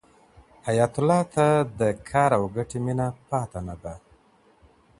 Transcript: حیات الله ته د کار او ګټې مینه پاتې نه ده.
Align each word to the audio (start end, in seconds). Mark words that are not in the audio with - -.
حیات 0.67 0.93
الله 0.99 1.21
ته 1.33 1.45
د 1.79 1.81
کار 2.09 2.31
او 2.37 2.43
ګټې 2.55 2.79
مینه 2.85 3.07
پاتې 3.29 3.59
نه 3.67 3.75
ده. 3.83 3.93